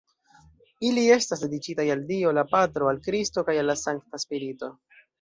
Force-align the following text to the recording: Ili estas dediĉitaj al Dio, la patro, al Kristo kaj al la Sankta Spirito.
Ili 0.89 1.03
estas 1.15 1.43
dediĉitaj 1.45 1.87
al 1.97 2.03
Dio, 2.09 2.33
la 2.39 2.47
patro, 2.57 2.91
al 2.95 3.05
Kristo 3.11 3.47
kaj 3.51 3.59
al 3.63 3.73
la 3.75 3.81
Sankta 3.87 4.27
Spirito. 4.29 4.77